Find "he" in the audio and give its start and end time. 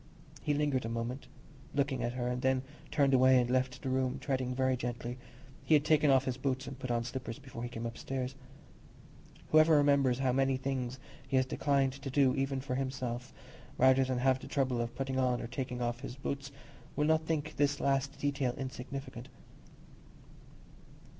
0.41-0.55, 7.61-7.69, 11.27-11.37